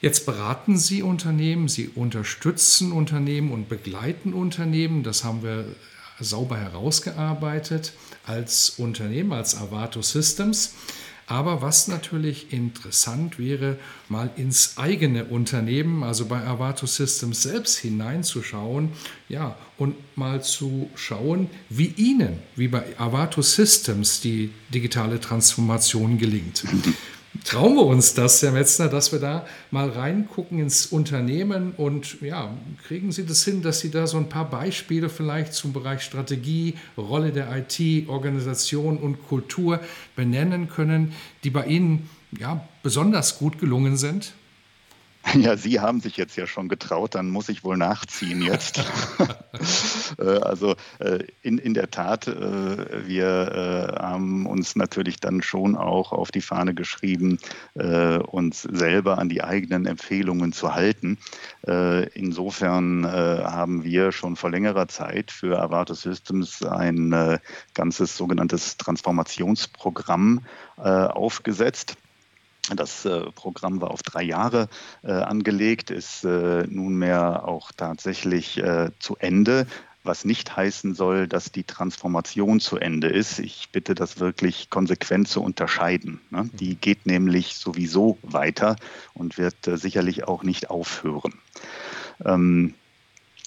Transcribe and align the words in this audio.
Jetzt 0.00 0.26
beraten 0.26 0.78
Sie 0.78 1.02
Unternehmen, 1.02 1.68
Sie 1.68 1.88
unterstützen 1.88 2.92
Unternehmen 2.92 3.50
und 3.50 3.68
begleiten 3.68 4.34
Unternehmen. 4.34 5.02
Das 5.02 5.24
haben 5.24 5.42
wir 5.42 5.64
sauber 6.20 6.58
herausgearbeitet 6.58 7.92
als 8.26 8.70
Unternehmen, 8.78 9.32
als 9.32 9.56
Avato 9.56 10.02
Systems. 10.02 10.74
Aber 11.28 11.60
was 11.60 11.88
natürlich 11.88 12.52
interessant 12.52 13.38
wäre, 13.38 13.78
mal 14.08 14.30
ins 14.36 14.78
eigene 14.78 15.24
Unternehmen, 15.24 16.04
also 16.04 16.26
bei 16.26 16.46
Avato 16.46 16.86
Systems 16.86 17.42
selbst 17.42 17.78
hineinzuschauen, 17.78 18.90
ja, 19.28 19.56
und 19.76 19.96
mal 20.16 20.42
zu 20.44 20.88
schauen, 20.94 21.50
wie 21.68 21.92
Ihnen, 21.96 22.38
wie 22.54 22.68
bei 22.68 22.96
Avato 22.98 23.42
Systems 23.42 24.20
die 24.20 24.52
digitale 24.72 25.18
Transformation 25.18 26.16
gelingt. 26.16 26.62
Trauen 27.44 27.76
wir 27.76 27.86
uns 27.86 28.14
das, 28.14 28.42
Herr 28.42 28.52
Metzner, 28.52 28.88
dass 28.88 29.12
wir 29.12 29.18
da 29.18 29.46
mal 29.70 29.88
reingucken 29.88 30.58
ins 30.58 30.86
Unternehmen 30.86 31.72
und 31.76 32.20
ja, 32.20 32.56
kriegen 32.86 33.12
Sie 33.12 33.26
das 33.26 33.44
hin, 33.44 33.62
dass 33.62 33.80
Sie 33.80 33.90
da 33.90 34.06
so 34.06 34.16
ein 34.16 34.28
paar 34.28 34.48
Beispiele 34.48 35.08
vielleicht 35.08 35.52
zum 35.54 35.72
Bereich 35.72 36.02
Strategie, 36.02 36.74
Rolle 36.96 37.32
der 37.32 37.48
IT, 37.56 38.08
Organisation 38.08 38.98
und 38.98 39.26
Kultur 39.26 39.80
benennen 40.14 40.68
können, 40.68 41.12
die 41.44 41.50
bei 41.50 41.66
Ihnen 41.66 42.08
ja 42.38 42.66
besonders 42.82 43.38
gut 43.38 43.58
gelungen 43.58 43.96
sind? 43.96 44.32
Ja, 45.34 45.56
Sie 45.56 45.80
haben 45.80 46.00
sich 46.00 46.16
jetzt 46.16 46.36
ja 46.36 46.46
schon 46.46 46.68
getraut, 46.68 47.14
dann 47.14 47.30
muss 47.30 47.48
ich 47.48 47.64
wohl 47.64 47.76
nachziehen 47.76 48.42
jetzt. 48.42 48.82
Äh, 50.18 50.38
also 50.38 50.76
äh, 50.98 51.24
in, 51.42 51.58
in 51.58 51.74
der 51.74 51.90
Tat, 51.90 52.28
äh, 52.28 53.06
wir 53.06 53.96
haben 53.98 54.46
uns 54.46 54.76
natürlich 54.76 55.18
dann 55.18 55.42
schon 55.42 55.76
auch 55.76 56.12
auf 56.12 56.30
die 56.30 56.40
Fahne 56.40 56.74
geschrieben, 56.74 57.38
uns 57.74 58.62
selber 58.62 59.18
an 59.18 59.28
die 59.28 59.42
eigenen 59.42 59.86
Empfehlungen 59.86 60.52
zu 60.52 60.74
halten. 60.74 61.18
Insofern 62.14 63.06
haben 63.06 63.84
wir 63.84 64.12
schon 64.12 64.36
vor 64.36 64.50
längerer 64.50 64.88
Zeit 64.88 65.30
für 65.30 65.60
Avato 65.60 65.94
Systems 65.94 66.62
ein 66.62 67.38
ganzes 67.74 68.16
sogenanntes 68.16 68.76
Transformationsprogramm 68.76 70.44
aufgesetzt 70.76 71.96
das 72.74 73.04
äh, 73.04 73.30
Programm 73.32 73.80
war 73.80 73.90
auf 73.90 74.02
drei 74.02 74.22
Jahre 74.22 74.68
äh, 75.02 75.12
angelegt, 75.12 75.90
ist 75.90 76.24
äh, 76.24 76.66
nunmehr 76.68 77.46
auch 77.46 77.70
tatsächlich 77.72 78.58
äh, 78.58 78.90
zu 78.98 79.16
Ende 79.16 79.66
was 80.06 80.24
nicht 80.24 80.56
heißen 80.56 80.94
soll, 80.94 81.26
dass 81.26 81.52
die 81.52 81.64
Transformation 81.64 82.60
zu 82.60 82.78
Ende 82.78 83.08
ist. 83.08 83.38
Ich 83.38 83.70
bitte 83.72 83.94
das 83.94 84.20
wirklich 84.20 84.70
konsequent 84.70 85.28
zu 85.28 85.42
unterscheiden. 85.42 86.20
Ne? 86.30 86.48
Die 86.52 86.76
geht 86.76 87.06
nämlich 87.06 87.56
sowieso 87.56 88.16
weiter 88.22 88.76
und 89.14 89.36
wird 89.36 89.66
äh, 89.66 89.76
sicherlich 89.76 90.24
auch 90.24 90.42
nicht 90.42 90.70
aufhören. 90.70 91.34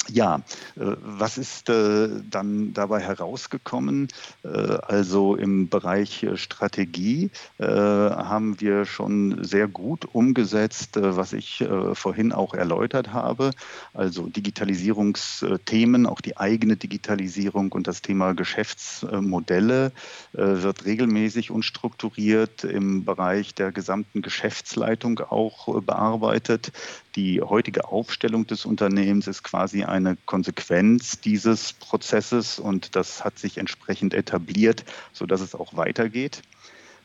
Ja, 0.08 0.38
äh, 0.76 0.96
was 1.02 1.38
ist 1.38 1.70
äh, 1.70 2.10
dann 2.30 2.74
dabei 2.74 3.02
herausgekommen? 3.02 4.08
Äh, 4.44 4.48
also 4.48 5.36
im 5.36 5.70
Bereich 5.70 6.26
Strategie 6.36 7.32
haben 7.60 8.60
wir 8.62 8.86
schon 8.86 9.44
sehr 9.44 9.68
gut 9.68 10.06
umgesetzt, 10.06 10.98
was 11.00 11.34
ich 11.34 11.64
vorhin 11.94 12.32
auch 12.32 12.54
erläutert 12.54 13.14
habe. 13.14 13.52
Also 13.94 14.28
Digitalisierungsthemen, 14.28 16.06
auch 16.06 16.22
die 16.22 16.38
eigene 16.38 16.78
Digitalisierung 16.78 17.72
und 17.72 17.88
das 17.88 18.02
Thema 18.02 18.34
Geschäftsmodelle 18.34 19.92
wird 20.34 20.86
regelmäßig 20.86 21.52
und 21.52 21.64
strukturiert 21.64 22.64
im 22.64 23.06
Bereich 23.06 23.54
der 23.56 23.72
gesamten 23.72 24.22
Geschäftsleitung 24.22 25.20
auch 25.20 25.82
bearbeitet. 25.82 26.72
Die 27.20 27.42
heutige 27.42 27.90
Aufstellung 27.90 28.48
des 28.48 28.66
Unternehmens 28.66 29.28
ist 29.28 29.44
quasi 29.44 29.84
eine 29.84 30.16
Konsequenz 30.26 31.20
dieses 31.20 31.74
Prozesses 31.74 32.60
und 32.60 32.96
das 32.96 33.26
hat 33.26 33.38
sich 33.38 33.58
entsprechend 33.58 34.14
etabliert, 34.14 34.86
sodass 35.12 35.42
es 35.42 35.54
auch 35.54 35.76
weitergeht. 35.76 36.44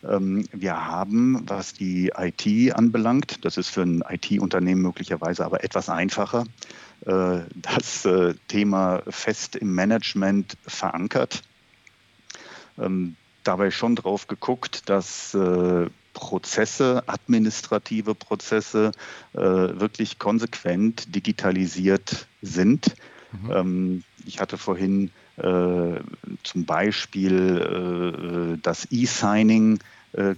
Ähm, 0.09 0.47
wir 0.53 0.87
haben, 0.87 1.43
was 1.49 1.73
die 1.73 2.13
IT 2.17 2.77
anbelangt, 2.77 3.45
das 3.45 3.57
ist 3.57 3.71
für 3.71 3.83
ein 3.83 4.05
IT-Unternehmen 4.09 4.83
möglicherweise 4.83 5.45
aber 5.45 5.65
etwas 5.65 5.89
einfacher, 5.89 6.45
äh, 7.07 7.41
das 7.57 8.05
äh, 8.05 8.35
Thema 8.47 9.03
fest 9.09 9.57
im 9.57 9.75
Management 9.75 10.57
verankert. 10.65 11.43
Ähm, 12.79 13.17
dabei 13.43 13.73
schon 13.73 13.97
drauf 13.97 14.29
geguckt, 14.29 14.89
dass 14.89 15.35
äh, 15.35 15.89
Prozesse, 16.15 17.03
administrative 17.07 18.15
Prozesse 18.15 18.93
äh, 19.35 19.39
wirklich 19.39 20.19
konsequent 20.19 21.15
digitalisiert 21.15 22.27
sind. 22.41 22.95
Mhm. 23.33 23.51
Ähm, 23.51 24.05
ich 24.25 24.41
hatte 24.41 24.57
vorhin 24.57 25.11
äh, 25.37 26.01
zum 26.43 26.65
Beispiel 26.65 28.55
äh, 28.55 28.59
das 28.63 28.91
E-Signing 28.91 29.77
äh, 29.77 29.81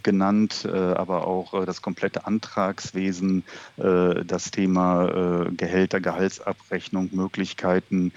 genannt, 0.03 0.67
äh, 0.67 0.77
aber 0.77 1.27
auch 1.27 1.55
äh, 1.55 1.67
das 1.67 1.83
komplette 1.83 2.27
Antragswesen, 2.27 3.45
das 3.77 4.51
Thema 4.51 5.47
Gehälter, 5.57 6.01
Gehaltsabrechnung, 6.01 7.11
Möglichkeiten 7.13 8.13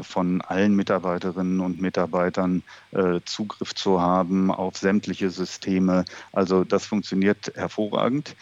von 0.00 0.40
allen 0.40 0.74
Mitarbeiterinnen 0.74 1.60
und 1.60 1.80
Mitarbeitern 1.80 2.62
Zugriff 3.24 3.74
zu 3.74 4.00
haben 4.00 4.50
auf 4.50 4.76
sämtliche 4.76 5.30
Systeme. 5.30 6.04
Also 6.32 6.64
das 6.64 6.86
funktioniert 6.86 7.52
hervorragend. 7.54 8.34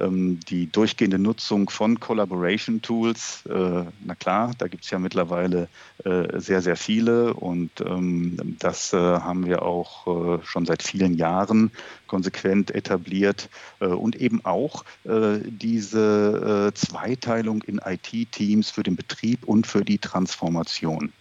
Ähm, 0.00 0.40
die 0.48 0.72
durchgehende 0.72 1.18
Nutzung 1.18 1.68
von 1.68 2.00
Collaboration 2.00 2.80
Tools, 2.80 3.44
äh, 3.46 3.84
na 4.04 4.14
klar, 4.14 4.52
da 4.56 4.68
gibt 4.68 4.84
es 4.84 4.90
ja 4.90 4.98
mittlerweile 4.98 5.68
äh, 6.04 6.40
sehr, 6.40 6.62
sehr 6.62 6.76
viele 6.76 7.34
und 7.34 7.70
ähm, 7.84 8.56
das 8.58 8.94
äh, 8.94 8.96
haben 8.96 9.44
wir 9.46 9.62
auch 9.62 10.42
schon 10.44 10.66
seit 10.66 10.82
vielen 10.82 11.14
Jahren 11.14 11.70
konsequent 12.06 12.70
etabliert 12.70 13.48
und 13.78 14.16
eben 14.16 14.44
auch 14.44 14.84
diese 15.04 16.72
Zweiteilung 16.74 17.62
in 17.62 17.80
IT-Teams 17.84 18.70
für 18.70 18.82
den 18.82 18.96
Betrieb 18.96 19.44
und 19.44 19.66
für 19.66 19.84
die 19.84 19.98
Transformation. 19.98 21.12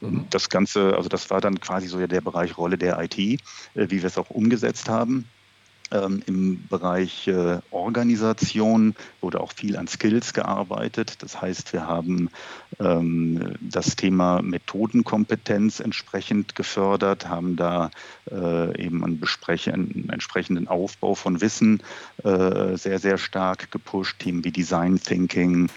Mhm. 0.00 0.26
Das 0.30 0.48
Ganze, 0.48 0.96
also 0.96 1.08
das 1.08 1.30
war 1.30 1.40
dann 1.40 1.60
quasi 1.60 1.88
so 1.88 2.04
der 2.06 2.20
Bereich 2.20 2.56
Rolle 2.56 2.78
der 2.78 2.98
IT, 3.00 3.16
wie 3.16 3.40
wir 3.74 4.04
es 4.04 4.18
auch 4.18 4.30
umgesetzt 4.30 4.88
haben. 4.88 5.26
Ähm, 5.92 6.22
Im 6.26 6.66
Bereich 6.68 7.26
äh, 7.26 7.58
Organisation 7.70 8.94
wurde 9.20 9.40
auch 9.40 9.52
viel 9.52 9.76
an 9.76 9.88
Skills 9.88 10.32
gearbeitet. 10.32 11.22
Das 11.22 11.40
heißt, 11.40 11.72
wir 11.72 11.86
haben 11.86 12.30
ähm, 12.78 13.54
das 13.60 13.96
Thema 13.96 14.40
Methodenkompetenz 14.42 15.80
entsprechend 15.80 16.54
gefördert, 16.54 17.28
haben 17.28 17.56
da 17.56 17.90
äh, 18.30 18.82
eben 18.82 19.04
einen, 19.04 19.20
einen, 19.66 20.08
entsprechenden 20.10 20.68
Aufbau 20.68 21.14
von 21.14 21.40
Wissen 21.40 21.82
äh, 22.22 22.76
sehr, 22.76 22.98
sehr 22.98 23.18
stark 23.18 23.70
gepusht. 23.70 24.20
Themen 24.20 24.44
wie 24.44 24.52
Design 24.52 25.00
Thinking, 25.00 25.70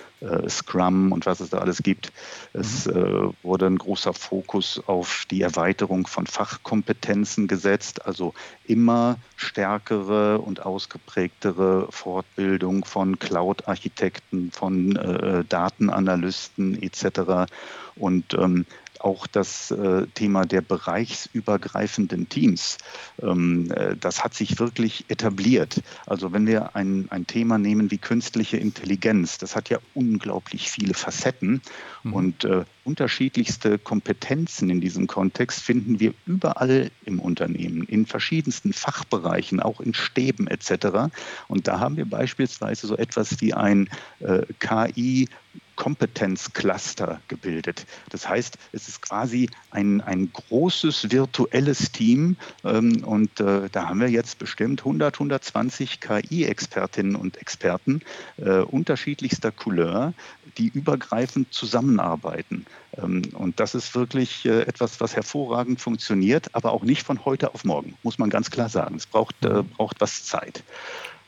Scrum 0.48 1.12
und 1.12 1.26
was 1.26 1.40
es 1.40 1.50
da 1.50 1.60
alles 1.60 1.84
gibt. 1.84 2.12
Es 2.54 2.86
mhm. 2.86 2.96
äh, 2.96 3.44
wurde 3.44 3.68
ein 3.68 3.78
großer 3.78 4.14
Fokus 4.14 4.82
auf 4.88 5.26
die 5.30 5.42
Erweiterung 5.42 6.08
von 6.08 6.28
Fachkompetenzen 6.28 7.48
gesetzt, 7.48 8.06
also 8.06 8.34
immer 8.66 9.18
stärkere 9.36 10.40
und 10.40 10.66
ausgeprägtere 10.66 11.88
Fortbildung 11.90 12.86
von 12.86 13.20
Cloud-Architekten, 13.20 14.52
von 14.52 14.96
äh, 14.96 15.44
Datenanalysten 15.48 16.82
etc. 16.82 17.52
Und 17.96 18.34
ähm, 18.34 18.66
auch 19.04 19.28
das 19.28 19.72
äh, 19.72 20.08
Thema 20.14 20.46
der 20.46 20.62
bereichsübergreifenden 20.62 22.30
Teams. 22.30 22.78
Ähm, 23.22 23.72
äh, 23.72 23.96
das 23.98 24.24
hat 24.24 24.34
sich 24.34 24.60
wirklich 24.60 25.06
etabliert. 25.10 25.82
Also 26.06 26.32
wenn 26.32 26.48
wir 26.48 26.76
ein, 26.76 27.08
ein 27.10 27.28
Thema 27.28 27.58
nehmen 27.58 27.92
wie 27.92 27.98
künstliche 27.98 28.58
Intelligenz, 28.58 29.38
das 29.38 29.56
hat 29.56 29.70
ja 29.70 29.80
unglaublich 29.94 30.72
viele 30.72 30.94
Facetten 30.94 31.62
mhm. 32.04 32.14
und 32.14 32.44
äh, 32.46 32.64
unterschiedlichste 32.86 33.78
Kompetenzen 33.78 34.70
in 34.70 34.82
diesem 34.82 35.08
Kontext 35.08 35.62
finden 35.62 36.00
wir 36.00 36.14
überall 36.26 36.92
im 37.06 37.20
Unternehmen, 37.20 37.84
in 37.84 38.06
verschiedensten 38.06 38.74
Fachbereichen, 38.74 39.60
auch 39.60 39.80
in 39.80 39.94
Stäben 39.94 40.48
etc. 40.48 41.12
Und 41.48 41.68
da 41.68 41.80
haben 41.80 41.98
wir 41.98 42.06
beispielsweise 42.06 42.88
so 42.88 42.98
etwas 42.98 43.42
wie 43.42 43.54
ein 43.54 43.90
äh, 44.20 44.44
KI 44.60 45.28
Kompetenzcluster 45.76 47.22
gebildet. 47.28 47.86
Das 48.10 48.28
heißt, 48.28 48.58
es 48.72 48.88
ist 48.88 49.02
quasi 49.02 49.50
ein, 49.72 50.02
ein 50.02 50.32
großes 50.32 51.12
virtuelles 51.12 51.92
Team 51.92 52.38
ähm, 52.64 53.04
und 53.04 53.40
äh, 53.40 53.70
da 53.72 53.90
haben 53.90 54.00
wir 54.00 54.10
jetzt 54.10 54.40
bestimmt 54.40 54.82
100, 54.82 55.16
120 55.16 56.00
KI-Expertinnen 56.00 57.16
und 57.16 57.38
Experten 57.38 58.02
äh, 58.38 58.60
unterschiedlichster 58.60 59.52
Couleur, 59.52 60.14
die 60.58 60.68
übergreifend 60.68 61.52
zusammenarbeiten. 61.54 62.66
Ähm, 62.98 63.24
und 63.34 63.60
das 63.60 63.76
ist 63.76 63.96
wirklich 63.96 64.46
äh, 64.46 64.62
etwas, 64.62 65.02
was 65.02 65.16
hervorragend 65.16 65.82
funktioniert, 65.82 66.54
aber 66.54 66.72
auch 66.72 66.84
nicht 66.84 67.04
von 67.04 67.26
heute 67.26 67.54
auf 67.54 67.64
morgen, 67.64 67.98
muss 68.04 68.20
man 68.20 68.30
ganz 68.30 68.52
klar 68.52 68.70
sagen. 68.70 68.96
Es 68.96 69.08
braucht, 69.08 69.44
äh, 69.44 69.64
braucht 69.64 70.02
was 70.02 70.24
Zeit. 70.26 70.64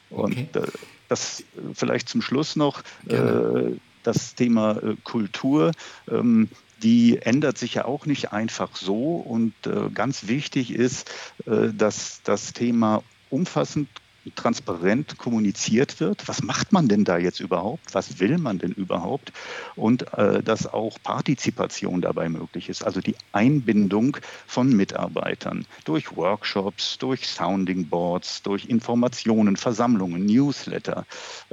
Und 0.10 0.34
okay. 0.34 0.48
Äh, 0.54 0.68
das 1.08 1.44
vielleicht 1.76 2.10
zum 2.10 2.24
Schluss 2.24 2.56
noch. 2.56 2.82
Gerne 3.06 3.78
das 4.08 4.36
Thema 4.36 4.78
äh, 4.78 4.96
Kultur. 5.04 5.72
Ähm, 6.10 6.50
die 6.84 7.20
ändert 7.22 7.58
sich 7.58 7.76
ja 7.76 7.86
auch 7.86 8.06
nicht 8.06 8.32
einfach 8.32 8.76
so. 8.76 9.16
Und 9.16 9.54
äh, 9.66 9.90
ganz 9.94 10.28
wichtig 10.28 10.72
ist, 10.72 11.10
äh, 11.46 11.74
dass 11.74 12.22
das 12.24 12.54
Thema 12.54 13.04
umfassend 13.30 13.90
transparent 14.32 15.18
kommuniziert 15.18 16.00
wird. 16.00 16.28
Was 16.28 16.42
macht 16.42 16.72
man 16.72 16.88
denn 16.88 17.04
da 17.04 17.18
jetzt 17.18 17.40
überhaupt? 17.40 17.94
Was 17.94 18.20
will 18.20 18.38
man 18.38 18.58
denn 18.58 18.72
überhaupt? 18.72 19.32
Und 19.76 20.14
äh, 20.14 20.42
dass 20.42 20.66
auch 20.66 20.98
Partizipation 21.04 22.02
dabei 22.02 22.30
möglich 22.30 22.70
ist, 22.70 22.84
also 22.84 23.02
die 23.02 23.16
Einbindung 23.32 24.18
von 24.48 24.76
Mitarbeitern 24.76 25.66
durch 25.84 26.16
Workshops, 26.16 26.98
durch 26.98 27.28
Sounding 27.28 27.88
Boards, 27.88 28.42
durch 28.42 28.66
Informationen, 28.66 29.58
Versammlungen, 29.58 30.26
Newsletter. 30.26 31.06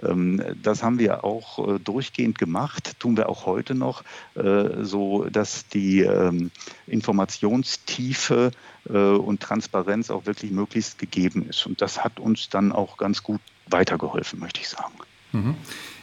Ähm, 0.02 0.42
das 0.62 0.82
haben 0.82 0.98
wir 0.98 1.24
auch 1.24 1.76
äh, 1.76 1.78
durchgehend 1.78 2.38
gemacht, 2.38 2.98
tun 2.98 3.16
wir 3.16 3.28
auch 3.28 3.46
heute 3.46 3.74
noch, 3.74 4.04
äh, 4.34 4.82
so 4.82 5.24
dass 5.24 5.68
die 5.68 6.00
ähm, 6.00 6.50
Informationstiefe 6.86 8.52
und 8.84 9.40
Transparenz 9.40 10.10
auch 10.10 10.26
wirklich 10.26 10.50
möglichst 10.50 10.98
gegeben 10.98 11.48
ist. 11.48 11.66
Und 11.66 11.80
das 11.80 12.02
hat 12.02 12.18
uns 12.18 12.48
dann 12.48 12.72
auch 12.72 12.96
ganz 12.96 13.22
gut 13.22 13.40
weitergeholfen, 13.68 14.40
möchte 14.40 14.60
ich 14.60 14.68
sagen. 14.68 14.94
Mhm. 15.32 15.54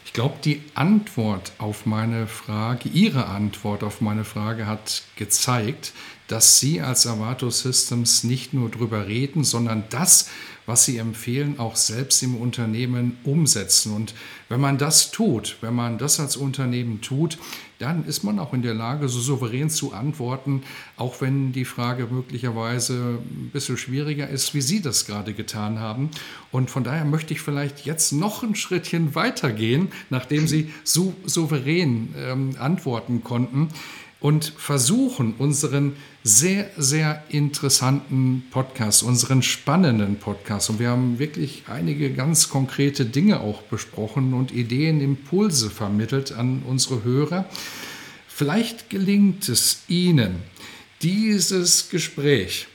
Ich 0.04 0.12
glaube, 0.12 0.34
die 0.44 0.62
Antwort 0.74 1.52
auf 1.58 1.86
meine 1.86 2.26
Frage, 2.26 2.88
Ihre 2.88 3.26
Antwort 3.26 3.84
auf 3.84 4.00
meine 4.00 4.24
Frage 4.24 4.66
hat 4.66 5.02
gezeigt, 5.14 5.92
dass 6.26 6.58
Sie 6.58 6.80
als 6.80 7.06
Avato 7.06 7.48
Systems 7.50 8.24
nicht 8.24 8.52
nur 8.52 8.70
drüber 8.70 9.06
reden, 9.06 9.44
sondern 9.44 9.84
das, 9.90 10.28
was 10.66 10.84
Sie 10.84 10.98
empfehlen, 10.98 11.60
auch 11.60 11.76
selbst 11.76 12.22
im 12.24 12.34
Unternehmen 12.34 13.18
umsetzen. 13.22 13.94
Und 13.94 14.14
wenn 14.48 14.60
man 14.60 14.78
das 14.78 15.12
tut, 15.12 15.58
wenn 15.60 15.74
man 15.74 15.98
das 15.98 16.18
als 16.18 16.36
Unternehmen 16.36 17.00
tut, 17.00 17.38
dann 17.80 18.04
ist 18.04 18.24
man 18.24 18.38
auch 18.38 18.52
in 18.52 18.60
der 18.60 18.74
Lage, 18.74 19.08
so 19.08 19.20
souverän 19.20 19.70
zu 19.70 19.94
antworten, 19.94 20.62
auch 20.96 21.20
wenn 21.20 21.52
die 21.52 21.64
Frage 21.64 22.06
möglicherweise 22.10 23.18
ein 23.20 23.50
bisschen 23.52 23.78
schwieriger 23.78 24.28
ist, 24.28 24.54
wie 24.54 24.60
Sie 24.60 24.82
das 24.82 25.06
gerade 25.06 25.32
getan 25.32 25.78
haben. 25.78 26.10
Und 26.52 26.70
von 26.70 26.84
daher 26.84 27.06
möchte 27.06 27.32
ich 27.32 27.40
vielleicht 27.40 27.86
jetzt 27.86 28.12
noch 28.12 28.42
ein 28.42 28.54
Schrittchen 28.54 29.14
weitergehen, 29.14 29.88
nachdem 30.10 30.46
Sie 30.46 30.72
so 30.84 31.14
souverän 31.24 32.14
ähm, 32.18 32.56
antworten 32.58 33.24
konnten 33.24 33.70
und 34.20 34.52
versuchen, 34.56 35.34
unseren 35.38 35.96
sehr, 36.22 36.70
sehr 36.76 37.24
interessanten 37.30 38.44
Podcast, 38.50 39.02
unseren 39.02 39.42
spannenden 39.42 40.16
Podcast, 40.16 40.68
und 40.68 40.78
wir 40.78 40.90
haben 40.90 41.18
wirklich 41.18 41.64
einige 41.68 42.12
ganz 42.12 42.50
konkrete 42.50 43.06
Dinge 43.06 43.40
auch 43.40 43.62
besprochen 43.62 44.34
und 44.34 44.52
Ideen, 44.52 45.00
Impulse 45.00 45.70
vermittelt 45.70 46.32
an 46.32 46.62
unsere 46.66 47.02
Hörer. 47.02 47.46
Vielleicht 48.28 48.90
gelingt 48.90 49.48
es 49.48 49.84
Ihnen, 49.88 50.36
dieses 51.00 51.88
Gespräch 51.88 52.66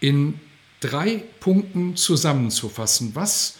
in 0.00 0.38
drei 0.80 1.24
Punkten 1.40 1.96
zusammenzufassen. 1.96 3.14
Was 3.14 3.56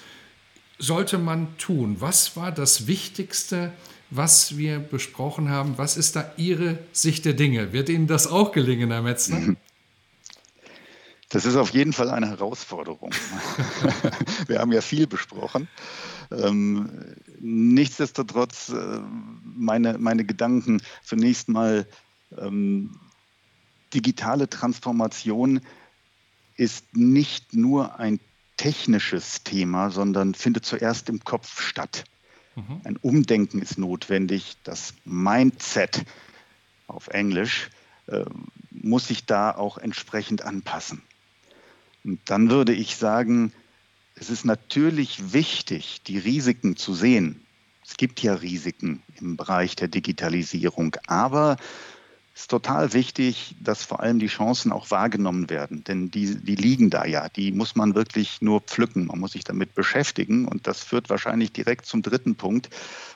sollte 0.79 1.19
man 1.19 1.57
tun? 1.59 1.97
Was 2.01 2.37
war 2.37 2.53
das 2.53 2.87
Wichtigste 2.87 3.73
was 4.11 4.57
wir 4.59 4.79
besprochen 4.79 5.49
haben. 5.49 5.79
Was 5.79 5.97
ist 5.97 6.17
da 6.17 6.33
Ihre 6.37 6.79
Sicht 6.93 7.25
der 7.25 7.35
Dinge? 7.35 7.73
Wird 7.73 7.89
Ihnen 7.89 8.07
das 8.07 8.27
auch 8.27 8.53
gelingen, 8.53 8.91
Herr 8.91 9.03
Metzner? 9.03 9.57
Das 11.29 11.47
ist 11.47 11.55
auf 11.55 11.71
jeden 11.71 11.93
Fall 11.93 12.11
eine 12.11 12.29
Herausforderung. 12.29 13.13
wir 14.49 14.59
haben 14.59 14.73
ja 14.73 14.81
viel 14.81 15.07
besprochen. 15.07 15.69
Ähm, 16.33 16.91
nichtsdestotrotz, 17.39 18.71
äh, 18.71 19.01
meine, 19.45 19.97
meine 19.99 20.25
Gedanken 20.25 20.83
zunächst 21.05 21.49
mal, 21.49 21.87
ähm, 22.37 22.97
digitale 23.95 24.49
Transformation 24.49 25.61
ist 26.57 26.97
nicht 26.97 27.55
nur 27.55 27.99
ein 27.99 28.21
technisches 28.57 29.43
Thema, 29.43 29.91
sondern 29.91 30.35
findet 30.35 30.67
zuerst 30.67 31.09
im 31.09 31.21
Kopf 31.25 31.61
statt. 31.61 32.05
Mhm. 32.57 32.81
Ein 32.85 32.97
Umdenken 32.97 33.63
ist 33.63 33.79
notwendig. 33.79 34.57
Das 34.65 34.95
Mindset 35.05 36.05
auf 36.87 37.09
Englisch 37.09 37.71
äh, 38.07 38.25
muss 38.71 39.09
sich 39.09 39.27
da 39.27 39.55
auch 39.55 39.79
entsprechend 39.79 40.43
anpassen. 40.43 41.03
Und 42.05 42.21
dann 42.27 42.51
würde 42.51 42.73
ich 42.73 42.97
sagen, 42.97 43.53
es 44.15 44.31
ist 44.31 44.45
natürlich 44.45 45.33
wichtig, 45.33 46.03
die 46.07 46.19
Risiken 46.19 46.77
zu 46.77 46.95
sehen. 46.95 47.45
Es 47.87 47.97
gibt 47.97 48.23
ja 48.23 48.35
Risiken 48.35 49.03
im 49.21 49.37
Bereich 49.37 49.77
der 49.77 49.89
Digitalisierung, 49.89 50.97
aber 51.07 51.57
ist 52.41 52.51
total 52.51 52.95
wichtig, 52.95 53.55
dass 53.61 53.85
vor 53.85 54.01
allem 54.01 54.19
die 54.19 54.29
Chancen 54.29 54.73
auch 54.73 54.91
wahrgenommen 54.91 55.51
werden, 55.51 55.85
denn 55.85 56.11
die, 56.11 56.37
die 56.37 56.55
liegen 56.55 56.89
da 56.89 57.05
ja, 57.05 57.29
die 57.29 57.53
muss 57.53 57.77
man 57.77 57.95
wirklich 57.95 58.41
nur 58.41 58.63
pflücken, 58.63 59.07
man 59.07 59.21
muss 59.21 59.33
sich 59.33 59.45
damit 59.45 59.75
beschäftigen 59.75 60.49
und 60.49 60.67
das 60.67 60.83
führt 60.83 61.11
wahrscheinlich 61.11 61.53
direkt 61.53 61.85
zum 61.85 62.01
dritten 62.01 62.37
Punkt. 62.37 62.71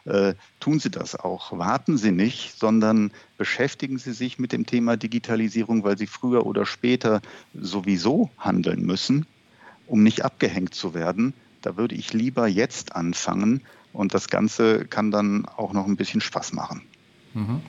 Äh, 0.04 0.34
tun 0.60 0.78
Sie 0.78 0.90
das 0.90 1.16
auch, 1.16 1.56
warten 1.56 1.96
Sie 1.96 2.12
nicht, 2.12 2.58
sondern 2.58 3.12
beschäftigen 3.38 3.98
Sie 3.98 4.12
sich 4.12 4.38
mit 4.38 4.52
dem 4.52 4.66
Thema 4.66 4.98
Digitalisierung, 4.98 5.84
weil 5.84 5.96
Sie 5.96 6.06
früher 6.06 6.44
oder 6.44 6.66
später 6.66 7.22
sowieso 7.54 8.30
handeln 8.36 8.84
müssen, 8.84 9.24
um 9.86 10.02
nicht 10.02 10.22
abgehängt 10.22 10.74
zu 10.74 10.92
werden. 10.92 11.32
Da 11.62 11.78
würde 11.78 11.94
ich 11.94 12.12
lieber 12.12 12.46
jetzt 12.46 12.94
anfangen 12.94 13.62
und 13.94 14.12
das 14.12 14.28
Ganze 14.28 14.84
kann 14.84 15.10
dann 15.10 15.46
auch 15.46 15.72
noch 15.72 15.86
ein 15.86 15.96
bisschen 15.96 16.20
Spaß 16.20 16.52
machen. 16.52 16.82
Mhm. 17.32 17.62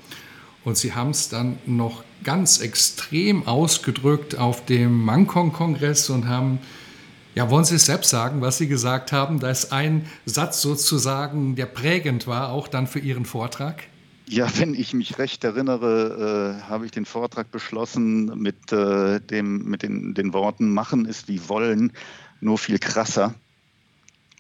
Und 0.66 0.78
sie 0.78 0.94
haben 0.94 1.12
es 1.12 1.30
dann 1.30 1.60
noch 1.66 2.04
ganz 2.24 2.60
extrem 2.60 3.48
ausgedrückt 3.48 4.38
auf 4.38 4.66
dem 4.66 5.06
Mankong-Kongress 5.06 6.10
und 6.10 6.28
haben, 6.28 6.60
ja, 7.36 7.50
wollen 7.52 7.66
Sie 7.66 7.76
es 7.76 7.86
selbst 7.86 8.10
sagen, 8.10 8.42
was 8.42 8.58
Sie 8.58 8.68
gesagt 8.68 9.12
haben? 9.12 9.40
Da 9.40 9.52
ist 9.52 9.72
ein 9.72 10.08
Satz 10.26 10.62
sozusagen, 10.62 11.56
der 11.56 11.68
prägend 11.68 12.26
war, 12.26 12.50
auch 12.50 12.68
dann 12.68 12.88
für 12.88 13.00
Ihren 13.00 13.26
Vortrag. 13.26 13.84
Ja, 14.28 14.50
wenn 14.58 14.74
ich 14.74 14.96
mich 14.96 15.20
recht 15.20 15.44
erinnere, 15.44 16.58
äh, 16.60 16.68
habe 16.68 16.86
ich 16.86 16.92
den 16.92 17.06
Vortrag 17.06 17.52
beschlossen 17.52 18.26
mit, 18.42 18.72
äh, 18.72 19.22
dem, 19.22 19.66
mit 19.66 19.84
den, 19.84 20.16
den 20.16 20.34
Worten, 20.34 20.74
machen 20.74 21.06
ist 21.06 21.28
wie 21.28 21.48
wollen, 21.48 21.94
nur 22.42 22.58
viel 22.58 22.80
krasser. 22.80 23.36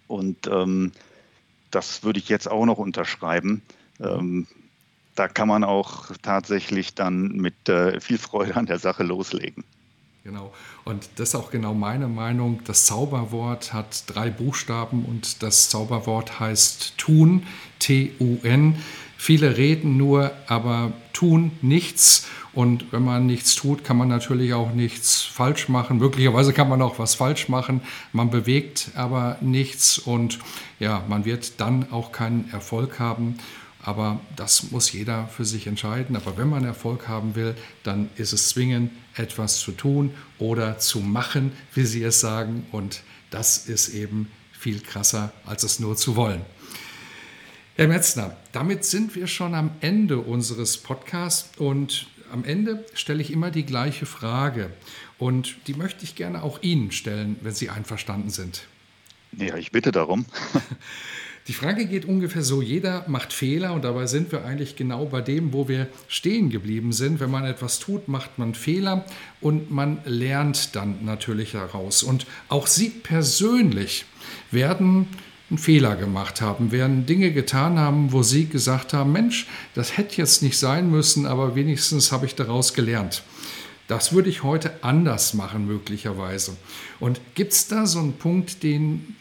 Und 0.07 0.47
ähm, 0.47 0.91
das 1.69 2.03
würde 2.03 2.17
ich 2.17 2.29
jetzt 2.29 2.49
auch 2.49 2.65
noch 2.65 2.79
unterschreiben. 2.79 3.61
Ähm, 3.99 4.47
da 5.15 5.27
kann 5.27 5.47
man 5.47 5.63
auch 5.63 6.11
tatsächlich 6.21 6.93
dann 6.93 7.29
mit 7.29 7.69
äh, 7.69 7.99
viel 7.99 8.17
Freude 8.17 8.55
an 8.55 8.65
der 8.65 8.79
Sache 8.79 9.03
loslegen. 9.03 9.63
Genau. 10.23 10.51
Und 10.85 11.07
das 11.17 11.29
ist 11.29 11.35
auch 11.35 11.51
genau 11.51 11.75
meine 11.75 12.07
Meinung. 12.07 12.61
Das 12.65 12.85
Zauberwort 12.85 13.73
hat 13.73 14.05
drei 14.07 14.31
Buchstaben 14.31 15.05
und 15.05 15.43
das 15.43 15.69
Zauberwort 15.69 16.39
heißt 16.39 16.97
tun, 16.97 17.45
T-U-N. 17.77 18.75
Viele 19.17 19.55
reden 19.55 19.97
nur, 19.97 20.31
aber 20.47 20.93
tun 21.13 21.51
nichts. 21.61 22.27
Und 22.53 22.91
wenn 22.91 23.03
man 23.03 23.27
nichts 23.27 23.53
tut, 23.53 23.83
kann 23.83 23.97
man 23.97 24.07
natürlich 24.07 24.53
auch 24.53 24.71
nichts 24.71 25.21
falsch 25.21 25.69
machen. 25.69 25.97
Möglicherweise 25.97 26.53
kann 26.53 26.69
man 26.69 26.81
auch 26.81 26.97
was 26.97 27.13
falsch 27.13 27.47
machen. 27.47 27.81
Man 28.11 28.31
bewegt 28.31 28.91
aber 28.95 29.37
nichts 29.41 29.99
und 29.99 30.39
ja, 30.79 31.03
man 31.07 31.25
wird 31.25 31.59
dann 31.59 31.91
auch 31.91 32.11
keinen 32.11 32.49
Erfolg 32.51 32.97
haben. 32.97 33.37
Aber 33.85 34.19
das 34.35 34.71
muss 34.71 34.91
jeder 34.91 35.27
für 35.27 35.45
sich 35.45 35.67
entscheiden. 35.67 36.15
Aber 36.15 36.37
wenn 36.37 36.49
man 36.49 36.65
Erfolg 36.65 37.07
haben 37.07 37.35
will, 37.35 37.55
dann 37.83 38.09
ist 38.15 38.33
es 38.33 38.49
zwingend, 38.49 38.91
etwas 39.15 39.59
zu 39.59 39.71
tun 39.71 40.11
oder 40.39 40.79
zu 40.79 40.99
machen, 40.99 41.51
wie 41.73 41.85
Sie 41.85 42.03
es 42.03 42.19
sagen. 42.19 42.65
Und 42.71 43.03
das 43.29 43.69
ist 43.69 43.89
eben 43.89 44.31
viel 44.51 44.79
krasser, 44.79 45.31
als 45.45 45.61
es 45.61 45.79
nur 45.79 45.95
zu 45.95 46.15
wollen. 46.15 46.41
Herr 47.75 47.87
Metzner, 47.87 48.35
damit 48.53 48.85
sind 48.85 49.15
wir 49.15 49.27
schon 49.27 49.53
am 49.53 49.69
Ende 49.81 50.17
unseres 50.17 50.77
Podcasts 50.77 51.49
und 51.57 52.07
am 52.31 52.43
Ende 52.43 52.83
stelle 52.95 53.21
ich 53.21 53.31
immer 53.31 53.51
die 53.51 53.65
gleiche 53.65 54.05
Frage 54.07 54.71
und 55.19 55.55
die 55.67 55.73
möchte 55.73 56.05
ich 56.05 56.15
gerne 56.15 56.41
auch 56.41 56.63
Ihnen 56.63 56.91
stellen, 56.91 57.35
wenn 57.41 57.53
Sie 57.53 57.69
einverstanden 57.69 58.29
sind. 58.29 58.65
Ja, 59.33 59.57
ich 59.57 59.71
bitte 59.71 59.91
darum. 59.91 60.25
Die 61.47 61.53
Frage 61.53 61.85
geht 61.85 62.05
ungefähr 62.05 62.41
so, 62.41 62.63
jeder 62.63 63.05
macht 63.07 63.31
Fehler 63.31 63.73
und 63.73 63.83
dabei 63.83 64.07
sind 64.07 64.31
wir 64.31 64.43
eigentlich 64.45 64.75
genau 64.75 65.05
bei 65.05 65.21
dem, 65.21 65.53
wo 65.53 65.67
wir 65.67 65.87
stehen 66.07 66.49
geblieben 66.49 66.91
sind. 66.91 67.19
Wenn 67.19 67.29
man 67.29 67.45
etwas 67.45 67.77
tut, 67.77 68.07
macht 68.07 68.39
man 68.39 68.55
Fehler 68.55 69.05
und 69.41 69.69
man 69.69 69.99
lernt 70.05 70.75
dann 70.75 71.05
natürlich 71.05 71.51
daraus. 71.51 72.01
Und 72.01 72.25
auch 72.49 72.65
Sie 72.65 72.89
persönlich 72.89 74.05
werden 74.49 75.07
einen 75.51 75.59
Fehler 75.59 75.95
gemacht 75.95 76.41
haben, 76.41 76.71
werden 76.71 77.05
Dinge 77.05 77.31
getan 77.31 77.77
haben, 77.77 78.11
wo 78.11 78.23
Sie 78.23 78.47
gesagt 78.47 78.93
haben, 78.93 79.11
Mensch, 79.11 79.45
das 79.75 79.97
hätte 79.97 80.17
jetzt 80.17 80.41
nicht 80.41 80.57
sein 80.57 80.89
müssen, 80.89 81.27
aber 81.27 81.53
wenigstens 81.53 82.11
habe 82.11 82.25
ich 82.25 82.33
daraus 82.33 82.73
gelernt. 82.73 83.21
Das 83.87 84.13
würde 84.13 84.29
ich 84.29 84.41
heute 84.41 84.83
anders 84.83 85.35
machen, 85.35 85.67
möglicherweise. 85.67 86.57
Und 86.99 87.21
gibt 87.35 87.53
es 87.53 87.67
da 87.67 87.85
so 87.85 87.99
einen 87.99 88.13
Punkt, 88.13 88.63
den, 88.63 89.15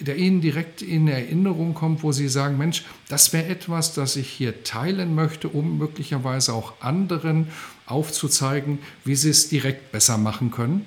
der 0.00 0.16
Ihnen 0.16 0.40
direkt 0.40 0.80
in 0.80 1.08
Erinnerung 1.08 1.74
kommt, 1.74 2.04
wo 2.04 2.12
Sie 2.12 2.28
sagen, 2.28 2.56
Mensch, 2.56 2.84
das 3.08 3.32
wäre 3.32 3.46
etwas, 3.46 3.92
das 3.92 4.14
ich 4.14 4.28
hier 4.28 4.62
teilen 4.62 5.16
möchte, 5.16 5.48
um 5.48 5.78
möglicherweise 5.78 6.52
auch 6.52 6.74
anderen 6.80 7.48
aufzuzeigen, 7.86 8.78
wie 9.04 9.16
sie 9.16 9.30
es 9.30 9.48
direkt 9.48 9.92
besser 9.92 10.18
machen 10.18 10.50
können? 10.50 10.86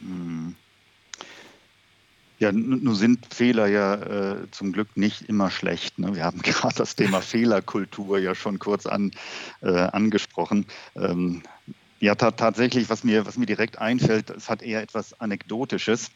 Mhm. 0.00 0.54
Ja, 2.40 2.50
nun 2.52 2.94
sind 2.94 3.32
Fehler 3.32 3.68
ja 3.68 3.94
äh, 3.94 4.50
zum 4.50 4.72
Glück 4.72 4.96
nicht 4.96 5.22
immer 5.22 5.50
schlecht. 5.50 5.98
Ne? 5.98 6.14
Wir 6.14 6.24
haben 6.24 6.42
gerade 6.42 6.74
das 6.74 6.96
Thema 6.96 7.20
Fehlerkultur 7.20 8.18
ja 8.18 8.34
schon 8.34 8.58
kurz 8.58 8.86
an, 8.86 9.12
äh, 9.62 9.70
angesprochen. 9.70 10.66
Ähm, 10.96 11.42
ja, 12.04 12.14
ta 12.14 12.32
tatsächlich, 12.32 12.90
was 12.90 13.02
mir, 13.02 13.24
was 13.24 13.38
mir 13.38 13.46
direkt 13.46 13.78
einfällt, 13.78 14.28
es 14.28 14.50
hat 14.50 14.62
eher 14.62 14.82
etwas 14.82 15.18
Anekdotisches. 15.20 16.10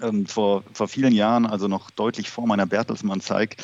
Ähm, 0.00 0.26
vor, 0.26 0.64
vor 0.72 0.88
vielen 0.88 1.12
Jahren, 1.12 1.46
also 1.46 1.68
noch 1.68 1.90
deutlich 1.90 2.30
vor 2.30 2.46
meiner 2.46 2.66
Bertelsmann-Zeit, 2.66 3.54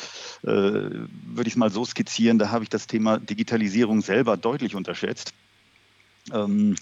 äh, 0.43 0.47
würde 0.47 1.47
ich 1.47 1.53
es 1.53 1.57
mal 1.57 1.71
so 1.71 1.83
skizzieren, 1.83 2.37
da 2.37 2.51
habe 2.51 2.63
ich 2.63 2.69
das 2.69 2.87
Thema 2.87 3.17
Digitalisierung 3.19 4.01
selber 4.01 4.37
deutlich 4.37 4.75
unterschätzt. 4.75 5.33
Ähm, 6.31 6.75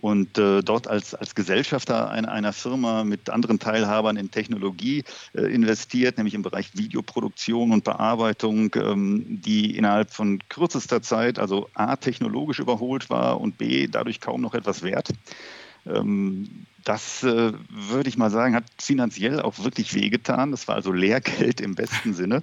und 0.00 0.38
äh, 0.38 0.62
dort 0.62 0.88
als, 0.88 1.14
als 1.14 1.34
Gesellschafter 1.34 2.10
einer, 2.10 2.30
einer 2.30 2.52
Firma 2.52 3.04
mit 3.04 3.30
anderen 3.30 3.58
Teilhabern 3.58 4.16
in 4.16 4.30
Technologie 4.30 5.04
äh, 5.34 5.42
investiert, 5.42 6.16
nämlich 6.16 6.34
im 6.34 6.42
Bereich 6.42 6.76
Videoproduktion 6.76 7.72
und 7.72 7.84
Bearbeitung, 7.84 8.74
ähm, 8.76 9.24
die 9.28 9.76
innerhalb 9.76 10.12
von 10.12 10.40
kürzester 10.48 11.02
Zeit, 11.02 11.38
also 11.38 11.68
A, 11.74 11.96
technologisch 11.96 12.58
überholt 12.58 13.10
war 13.10 13.40
und 13.40 13.58
B, 13.58 13.86
dadurch 13.86 14.20
kaum 14.20 14.40
noch 14.40 14.54
etwas 14.54 14.82
wert. 14.82 15.10
Ähm, 15.86 16.66
das 16.84 17.22
äh, 17.22 17.52
würde 17.68 18.08
ich 18.08 18.16
mal 18.16 18.30
sagen, 18.30 18.54
hat 18.54 18.64
finanziell 18.78 19.40
auch 19.40 19.58
wirklich 19.58 19.94
wehgetan. 19.94 20.50
Das 20.52 20.68
war 20.68 20.76
also 20.76 20.92
Lehrgeld 20.92 21.60
im 21.60 21.74
besten 21.74 22.14
Sinne. 22.14 22.42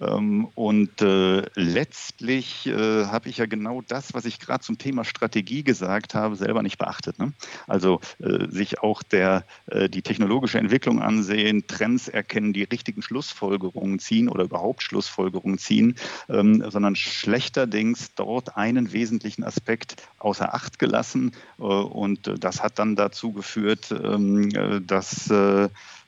Ähm, 0.00 0.48
und 0.54 1.02
äh, 1.02 1.42
letztlich 1.54 2.66
äh, 2.66 3.06
habe 3.06 3.28
ich 3.28 3.38
ja 3.38 3.46
genau 3.46 3.82
das, 3.82 4.14
was 4.14 4.24
ich 4.24 4.40
gerade 4.40 4.64
zum 4.64 4.78
Thema 4.78 5.04
Strategie 5.04 5.62
gesagt 5.62 6.14
habe, 6.14 6.36
selber 6.36 6.62
nicht 6.62 6.78
beachtet. 6.78 7.18
Ne? 7.18 7.32
Also 7.66 8.00
äh, 8.18 8.48
sich 8.48 8.80
auch 8.80 9.02
der, 9.02 9.44
die 9.88 10.02
technologische 10.02 10.58
Entwicklung 10.58 11.00
ansehen, 11.00 11.66
Trends 11.66 12.08
erkennen, 12.08 12.52
die 12.52 12.64
richtigen 12.64 13.02
Schlussfolgerungen 13.02 13.98
ziehen 13.98 14.28
oder 14.28 14.44
überhaupt 14.44 14.82
Schlussfolgerungen 14.82 15.58
ziehen, 15.58 15.96
ähm, 16.28 16.64
sondern 16.70 16.96
schlechterdings 16.96 18.14
dort 18.14 18.56
einen 18.56 18.92
wesentlichen 18.92 19.44
Aspekt 19.44 19.96
außer 20.18 20.54
Acht 20.54 20.78
gelassen. 20.78 21.32
Und 21.56 22.30
das 22.42 22.62
hat 22.62 22.78
dann 22.78 22.96
dazu 22.96 23.32
geführt, 23.32 23.92
ähm, 23.92 24.50
äh, 24.54 24.80
dass 24.80 25.28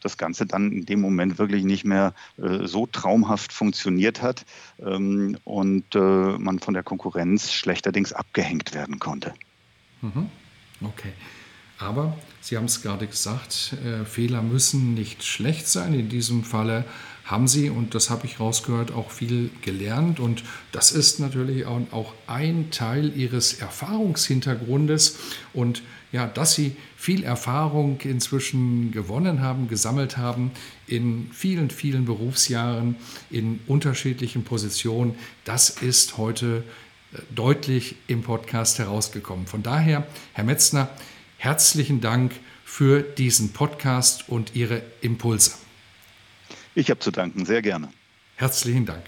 das 0.07 0.17
Ganze 0.17 0.47
dann 0.47 0.73
in 0.73 0.87
dem 0.87 1.01
Moment 1.01 1.39
wirklich 1.39 1.65
nicht 1.65 1.85
mehr 1.85 2.15
äh, 2.39 2.67
so 2.67 2.87
traumhaft 2.87 3.53
funktioniert 3.53 4.23
hat 4.23 4.45
ähm, 4.81 5.37
und 5.45 5.95
äh, 5.95 5.99
man 5.99 6.59
von 6.59 6.75
der 6.75 6.83
Konkurrenz 6.83 7.53
schlechterdings 7.53 8.13
abgehängt 8.13 8.75
werden 8.75 8.99
konnte. 8.99 9.35
Mhm. 10.01 10.31
Okay. 10.81 11.13
Aber 11.79 12.17
Sie 12.41 12.57
haben 12.57 12.67
es 12.67 12.81
gerade 12.81 13.07
gesagt, 13.07 13.75
äh, 13.85 14.05
Fehler 14.05 14.41
müssen 14.41 14.95
nicht 14.95 15.25
schlecht 15.25 15.69
sein. 15.69 15.93
In 15.95 16.09
diesem 16.09 16.45
Falle 16.45 16.85
haben 17.27 17.49
Sie, 17.49 17.71
und 17.71 17.95
das 17.97 18.09
habe 18.09 18.25
ich 18.25 18.39
rausgehört, 18.39 18.93
auch 18.93 19.11
viel 19.11 19.51
gelernt. 19.61 20.21
Und 20.21 20.45
das 20.71 20.93
ist 20.93 21.19
natürlich 21.19 21.67
auch, 21.67 22.15
ein 22.29 22.71
Teil 22.71 23.13
Ihres 23.17 23.55
Erfahrungshintergrundes. 23.55 25.19
Und 25.53 25.83
ja, 26.13 26.29
dass 26.29 26.55
Sie 26.55 26.77
viel 26.97 27.25
Erfahrung 27.25 28.01
inzwischen 28.03 28.93
gewonnen 28.93 29.41
haben, 29.41 29.67
gesammelt 29.67 30.17
haben 30.17 30.53
in 30.87 31.29
vielen, 31.33 31.71
vielen 31.71 32.05
Berufsjahren, 32.05 32.95
in 33.29 33.59
unterschiedlichen 33.67 34.45
Positionen, 34.45 35.17
das 35.45 35.71
ist 35.71 36.17
heute 36.19 36.63
äh, 37.13 37.19
deutlich 37.35 37.97
im 38.07 38.23
Podcast 38.23 38.79
herausgekommen. 38.79 39.49
Von 39.49 39.65
daher, 39.65 40.07
Herr 40.33 40.45
Metzner, 40.45 40.91
herzlichen 41.39 42.01
Dank 42.01 42.33
für 42.65 43.03
diesen 43.03 43.53
Podcast 43.53 44.29
und 44.29 44.55
Ihre 44.55 44.83
Impulse. 45.01 45.66
Ich 46.77 46.91
habe 46.91 47.01
zu 47.01 47.11
danken, 47.11 47.47
sehr 47.47 47.63
gerne. 47.63 47.89
Herzlichen 48.37 48.85
Dank. 48.85 49.03